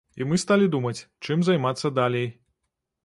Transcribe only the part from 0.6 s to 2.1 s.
думаць, чым займацца